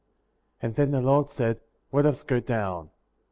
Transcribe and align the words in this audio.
And 0.63 0.73
then 0.73 0.89
the 0.89 0.99
Lord 0.99 1.29
said: 1.29 1.59
Let 1.91 2.05
ns 2.07 2.23
go 2.23 2.39
down. 2.39 2.89